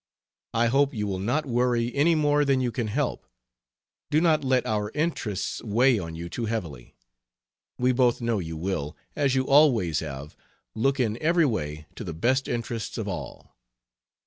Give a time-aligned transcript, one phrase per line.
[0.55, 3.27] I hope you will not worry any more than you can help.
[4.09, 6.95] Do not let our interests weigh on you too heavily.
[7.77, 10.35] We both know you will, as you always have,
[10.73, 13.55] look in every way to the best interests of all.